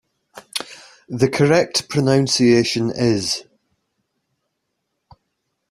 The 1.09 1.29
correct 1.29 1.87
pronunciation 1.87 2.89
is. 2.89 3.45